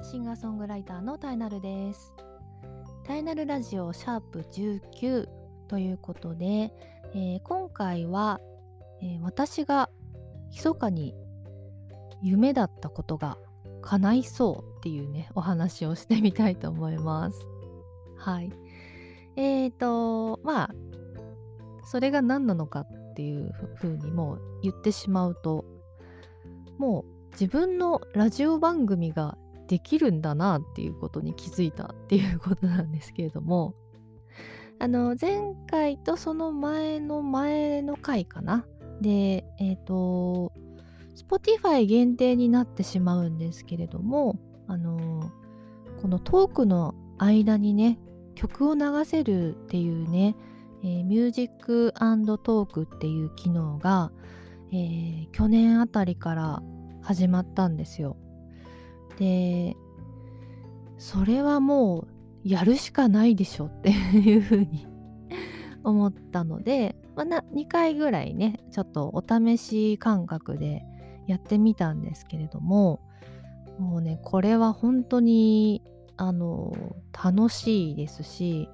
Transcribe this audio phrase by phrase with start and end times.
[0.00, 2.12] シンガーソングライターのタイナルです。
[3.04, 5.26] タイナルラジオシャープ19
[5.68, 6.72] ということで、
[7.14, 8.40] えー今回は、
[9.02, 9.90] えー私が
[10.50, 11.14] 密かに
[12.22, 13.36] 夢だったことが
[13.82, 17.38] 叶いそうっていうねお話をしてみたいと思います。
[18.16, 18.52] はい。
[19.36, 20.70] えーとまあ
[21.84, 25.64] それが何なのかっていうふうにもう言ってしまうと
[26.78, 29.36] もう自分のラジオ番組が
[29.72, 33.72] できるんだなっていうことに気づいたっていうことなんですけれども
[34.78, 38.66] あの前回とその前の前の回かな？
[39.00, 40.52] でえっ、と
[41.16, 45.30] Spotify 限定になってしまうんですけれどもあの
[46.02, 47.98] このトークの間にね
[48.34, 50.36] 曲を流せるっていうね、
[50.84, 54.12] えー、 Music Talk っていう機能が、
[54.70, 56.62] えー去年あたりから
[57.00, 58.18] 始まったんですよ。
[59.22, 59.76] で
[60.98, 62.06] それはも
[62.44, 64.86] うやるしかないでしょっていうふうに
[65.84, 70.84] 思ったので、まあ、な2回ぐらいねちょっとお試し感覚で
[71.26, 73.00] やってみたんですけれども
[73.78, 75.82] もうねこれは本当に
[76.16, 76.72] あの
[77.12, 78.68] 楽しいですし、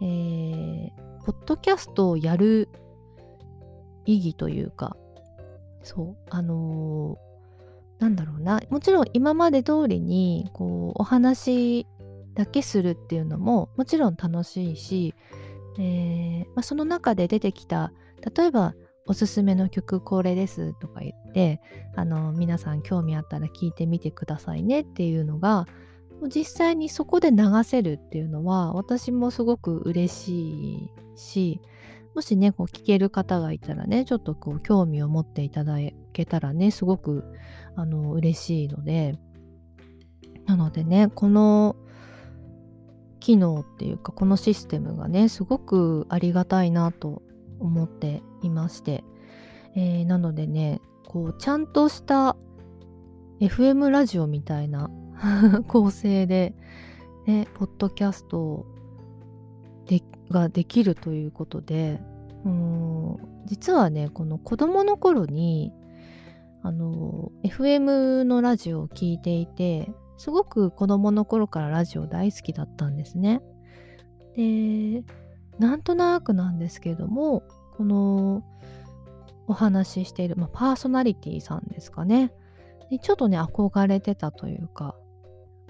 [0.00, 2.68] えーポッドキャストをやる
[4.06, 4.96] 意義というか
[5.84, 7.16] そうあの
[8.02, 8.60] なんだろうな。
[8.68, 11.86] もちろん今まで通りにこうお話
[12.34, 15.14] だけするっていうのももちろん楽しいし、
[15.78, 17.92] えーまあ、その中で出てきた
[18.36, 18.74] 例えば
[19.06, 21.60] おすすめの曲これですとか言って
[21.94, 25.66] あの皆さん興味あったら聞いてみてくださいねっていうのが
[26.28, 31.60] 実際にそこで流せるっていうのは私もすごく嬉しいし
[32.14, 35.76] もしねこう聞ける方がいたらねちょっとこう興味を持っていただ
[36.12, 37.24] けたらねすごく
[37.74, 39.18] あの嬉しいので。
[40.46, 41.76] なのでねこの
[43.20, 47.22] 機能っていうかこのシステムがねすごくありがたいなと
[47.60, 49.04] 思っていまして、
[49.76, 52.36] えーなのでねこうちゃんとした
[53.40, 54.90] FM ラジオみたいな
[55.68, 56.54] 構成で、
[57.26, 58.71] ね、ポッドキャストで
[60.32, 62.00] ができるということで
[62.44, 63.16] うん
[63.46, 65.72] 実はねこの子供の頃に
[66.62, 73.42] あの FM のラジオを聞いていてすごく子供の頃からラジオ大好きだったんですね。
[74.36, 75.04] で
[75.58, 77.42] なんとなくなんですけれども
[77.76, 78.44] この
[79.46, 82.32] お話ししている、まあ、パーソナリティさんですかね
[82.90, 84.94] にちょっとね憧れてたというか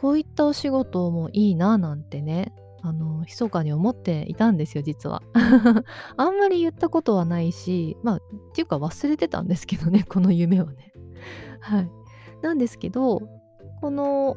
[0.00, 2.52] こういったお仕事もいいななんてね
[2.86, 5.20] あの密かに思っていたんですよ実は。
[6.16, 8.20] あんまり言ったことはないしまあっ
[8.54, 10.92] ていうか忘れてたんですけどね この夢はね。
[11.58, 11.90] はい。
[12.42, 13.28] なんですけど
[13.80, 14.36] この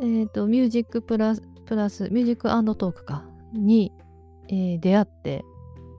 [0.00, 3.92] えっ、と Music Plus Plus Music Talk かに、
[4.48, 5.44] えー出会って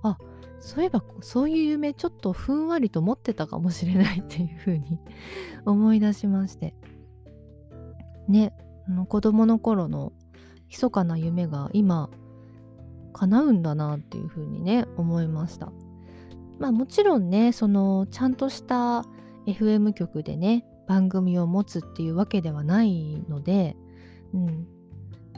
[0.02, 0.18] あ
[0.60, 5.00] そういえばそういう夢ちょっとふんわりと持ってたかもしれない っていうふうに
[5.66, 6.74] 思い出しまして。
[8.28, 8.54] ね
[8.88, 10.12] あの子供の頃の
[10.74, 12.10] 密かな夢が今
[13.14, 15.72] 叶うんだなっていうふうにね思いました。
[16.60, 19.06] まあもちろんねそのちゃんとした
[19.46, 23.76] FM 局でね番組を持つっていうわけではないので、
[24.34, 24.68] うん、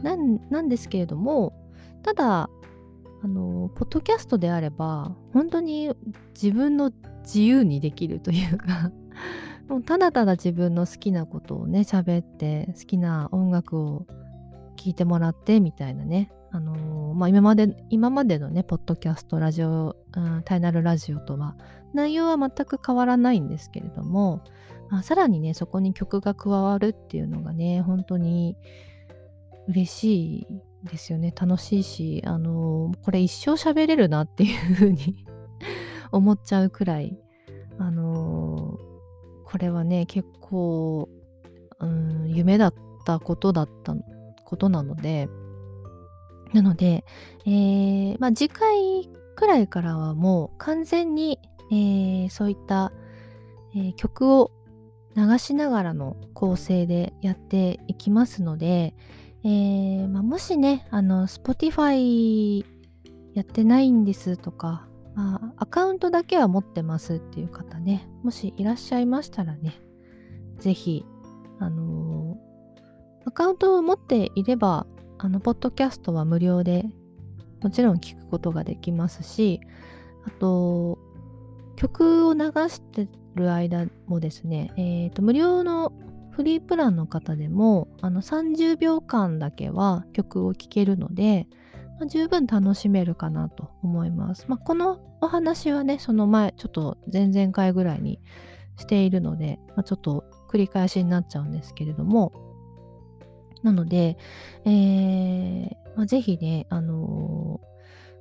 [0.01, 1.53] なんなんですけれども
[2.03, 2.49] ただ
[3.23, 5.91] あのポッドキャストであれば本当に
[6.33, 6.91] 自分の
[7.23, 8.91] 自由にできるというか
[9.67, 14.05] もうただただ自分の好きなことをね喋って好きな音楽を
[14.75, 16.31] 聴いてもらってみたいなね。
[16.51, 21.57] あのまあ今まで今までのねポッドキャストラジオ、うん、タイナルラジオとは
[21.93, 24.41] 内容は全く変わらないんですけれども、
[24.89, 28.55] まあ、さらにねそこに曲が加わるっていうのがね本当に
[29.67, 30.47] 嬉しい
[30.85, 31.33] ですよね。
[31.35, 35.25] 楽しいしあのこれ一生喋れるなっていうふうに
[36.13, 37.17] 思っちゃうくらい
[37.77, 38.79] あの
[39.45, 41.09] これはね結構、
[41.79, 42.73] うん、夢だっ
[43.05, 43.93] たことだった
[44.45, 45.27] ことなので
[46.53, 47.03] なので、
[47.45, 51.39] えーまあ、次回くらいからはもう完全に、
[51.71, 52.93] えーそういった、
[53.75, 54.51] えー曲を
[55.15, 58.93] 流しながらの構成でやっていきますので、
[59.43, 62.65] えーまあ、もしねあの Spotify
[63.33, 69.79] やってないんですとか、まあ、アカウントだけは持ってますっていう方ねもしいらっしゃいましたらね
[70.59, 71.05] ぜひ
[71.59, 72.37] あの
[73.25, 74.85] アカウントを持っていれば
[75.17, 76.85] あのポッドキャストは無料で
[77.61, 79.59] もちろん聞くことができますし
[80.25, 80.99] あと
[81.75, 82.39] 曲を流
[82.69, 85.91] してる間もですね、えーと、無料の
[86.31, 91.47] フリープランの方でもあの30秒間だけは曲を聴けるので、
[91.99, 94.45] まあ、十分楽しめるかなと思います。
[94.47, 98.19] まあ、このお話はねその前ちょっと前々回ぐらいに
[98.77, 102.33] しているので、まあ、ちょっと繰り返しになっちゃうんですけれども
[103.65, 104.15] なので、
[104.63, 107.59] えーまあ、ぜひね、あの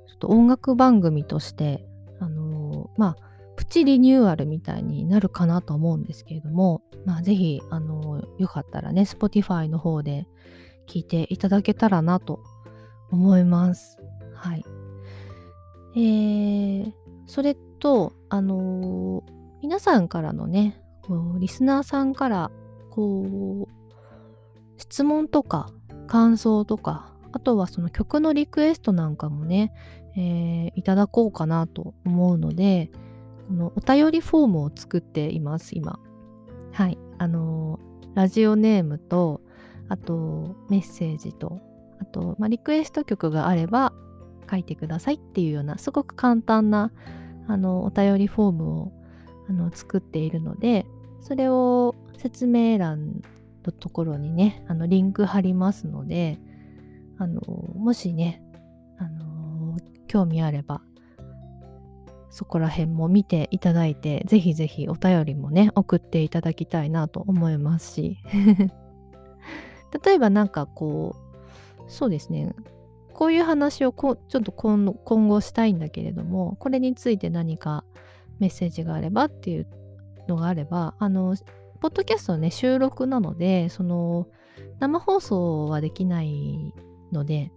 [0.05, 1.85] ー、ちょっと音楽番組として、
[2.19, 3.17] あのー、まあ、
[3.55, 10.27] プチリニューアルみたいになるかなと思うんですけれども、まあ、ぜひ、あのー、よかったらね、Spotify の方で
[10.87, 12.41] 聞いていただけたらなと
[13.11, 13.99] 思います。
[14.33, 14.65] はい。
[15.95, 16.91] えー、
[17.27, 19.23] それと、あの、
[19.61, 20.81] 皆さんからのね、
[21.37, 22.51] リスナーさんから、
[22.89, 23.74] こう、
[24.77, 25.69] 質問とか
[26.07, 29.73] 感想とかあとはその曲のリクエストなんかもね、
[30.15, 32.89] えー、いただこうかなと思うので、
[33.49, 35.99] このお便りフォームを作っています、今。
[36.71, 36.97] はい。
[37.17, 39.41] あのー、ラジオネームと、
[39.89, 41.59] あとメッセージと、
[41.99, 43.91] あと、まあ、リクエスト曲があれば
[44.49, 46.93] 書いてくださいっていうような、すごく簡単な、
[47.49, 48.91] あの、お便りフォームを
[49.49, 50.85] あの作っているので、
[51.19, 53.21] それを説明欄
[53.65, 56.39] のところにね、あのリンク貼りますので、
[57.17, 57.41] あの
[57.75, 58.41] もしね、
[58.97, 59.77] あの
[60.07, 60.81] 興味あれば
[62.29, 68.17] そこら辺も見ていただいてぜひぜひお便りもね送っていただきたいなと思いますし。
[70.03, 72.53] 例えばなんかこうそうですね
[73.13, 74.85] こういう話をこちょっと今
[75.29, 77.85] 後したいんだけれどもこれについて何か
[78.39, 79.67] メッセージがあればっていう
[80.27, 81.35] のがあればあの
[81.79, 84.27] ポッドキャストはね収録なのでその
[84.79, 86.73] 生放送はできない
[87.11, 87.51] ので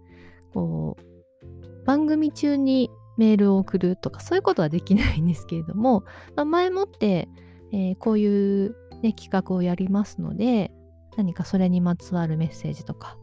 [0.53, 6.05] こう番組中にメールを送るとかそういうことはできないんですけれども、
[6.37, 7.27] まあ、前もって、
[7.73, 10.71] えー、こういう、ね、企画をやりますので
[11.17, 13.17] 何かそれにまつわるメッセージとか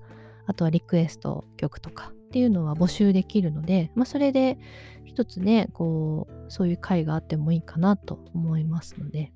[0.46, 4.58] あとはリクエスト曲とかっていうのは募集できるので、まあ、それで
[5.04, 9.32] 一つねこうそういう回があってもいいかなと思いますので、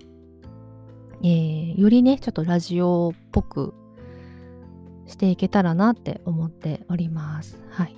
[1.23, 3.75] えー、よりねちょっとラジオっぽく
[5.07, 7.59] していけたらなって思っております。
[7.71, 7.97] はい。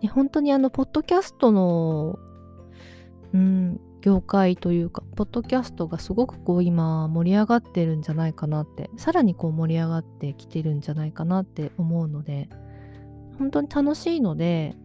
[0.00, 2.18] で本当にあの、ポッドキャストの、
[3.34, 12.48] うん、業界というか、ポッドキャストがすごくこう今盛り上がってるんじゃないかなって、さらにこう盛り上がってきてるんじゃないかなって思うので、
[13.38, 14.76] 本当に楽しいので、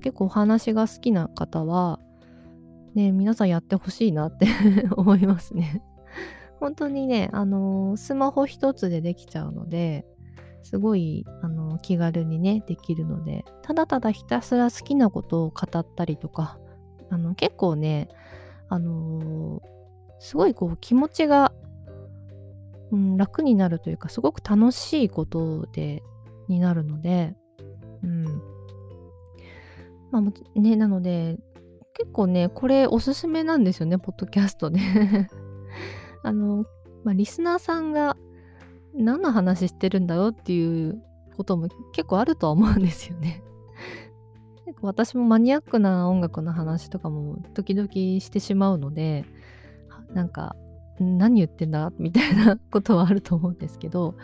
[0.00, 1.98] 結構お話が好きな方は、
[2.94, 4.46] ね、皆さんやってほしいなって
[4.96, 5.82] 思いますね。
[6.62, 10.06] 本当にね、あのー、スマホ一つでできちゃうので、
[10.62, 16.60] すごいあの気軽にねできるのでただただひたすら好きなことを語ったりとか
[17.10, 18.08] あの結構ね
[18.68, 19.60] あの、
[20.20, 21.52] すごいこう気持ちが、
[22.92, 26.04] うん、楽になるというかすごく楽しいことで
[26.46, 27.34] になるので
[28.04, 28.24] うん。
[30.12, 31.38] まあねなので
[31.92, 34.78] 結構ねこれおすすめなんですよねポッドキャストで。
[36.22, 36.64] あの、
[37.04, 38.16] まあ、リスナーさんが
[38.94, 41.02] 何の話してるんだろうっていう
[41.36, 43.42] ことも結構あるとは思うんですよね。
[44.66, 49.24] 結構私もマニアックな音楽の話とかも時々してしまうので
[50.12, 50.54] なんか
[51.00, 54.14] 何言ってんだみたいなことはあると思うんですけど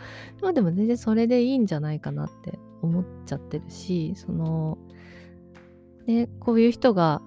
[0.41, 4.77] まあでも全然それでいいんじゃないかなって思っちゃってるしその
[6.05, 7.21] でこういう人が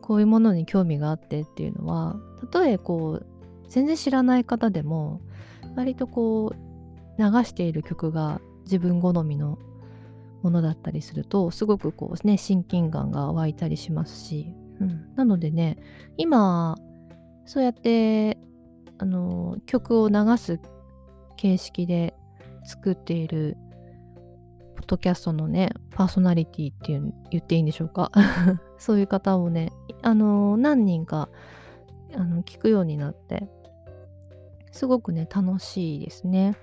[0.00, 3.26] こういうものに興味があってっていうのはたとえこう
[3.72, 5.22] 全然知らない方でも
[5.76, 9.58] 割とこう流している曲が自分好みの
[10.42, 15.78] ものだったりするとすごくこうね親近感が湧いたりしますし、うん、なのでね
[16.18, 16.76] 今
[17.46, 18.36] そうやって
[18.98, 20.60] あの曲を流す
[21.38, 22.12] 形式で
[22.64, 23.56] 作っている
[24.76, 28.12] ポッドキャストのねパーソナリティっていう言っていいんでしょうか。
[28.76, 31.30] そういう方をねあの何人か
[32.14, 33.48] あの聞くようになって
[34.72, 36.56] すごくね楽しいですね。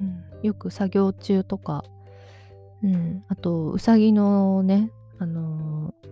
[0.00, 1.84] うん、よく作業中とか、
[2.82, 6.08] うん、あとうさぎのね、あのー、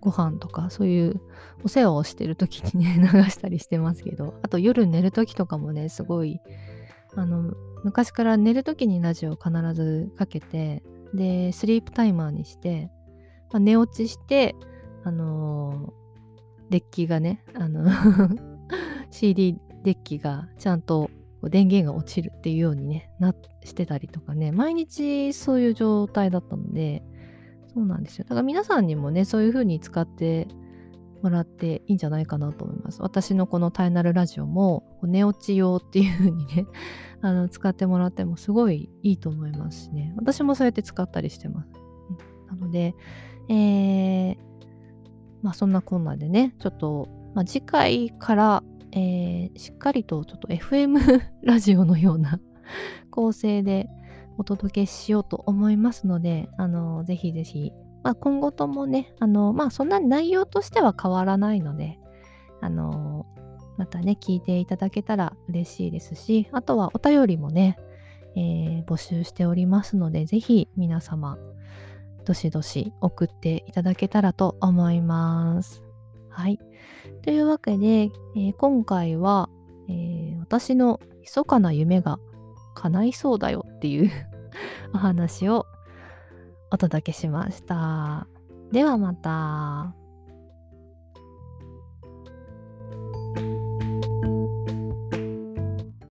[0.00, 1.20] ご飯とかそういう
[1.64, 4.34] お世話をしてる時にね 流したりしてますけど。
[4.42, 6.40] あと夜寝る時とかもねすごい
[7.14, 10.82] あの昔から寝る時にラジオを必ずかけて
[11.14, 12.90] でスリープタイマーにして、
[13.50, 14.56] まあ、寝落ちして
[15.04, 17.88] あのー、デッキがねあの
[19.10, 21.10] CD デッキがちゃんと
[21.44, 27.04] 電源が落ちるっていうようにねなしてたりとかね毎日そういう状態だったので
[27.78, 28.24] そうなんですよ。
[28.24, 30.48] だから皆さんにもね、そういう風に使って
[31.22, 33.00] もらっていいんじゃないかなと思います。
[33.02, 36.66] 私のこのタイナルラジオも寝落ち用っていう風にね
[37.22, 40.12] あの使ってもらってもすごいいいと思いますしね。
[40.16, 41.70] 私もそうやって使ったりしてます。
[42.48, 42.94] なので、
[43.48, 44.36] えー、
[45.42, 52.40] まあそんなこんなでね、ちょっと、まあ、次回から、えー、しっかりとちょっと FM ラジオのような
[53.10, 53.88] 構成で
[54.38, 61.98] お届けしようと思いますので、あの、ぜひぜひ、まあ、今後ともね、あの、まあ、そんな内容としては変わらないので、
[62.60, 63.26] あの、
[63.76, 67.78] またね、聞いていただけたら嬉しいですし、あとはお便りもね、
[68.36, 71.38] えー、募集しておりますので、ぜひ皆様、
[72.24, 75.87] どしどし送っていただけたらと思います。
[76.38, 76.60] はい。
[77.22, 79.50] というわけで、えー、今回は、
[79.88, 82.20] えー、私の密かな夢が
[82.76, 84.10] 叶いそうだよっていう
[84.94, 85.66] お話を
[86.70, 88.28] お届けしました。
[88.70, 89.97] ではまた。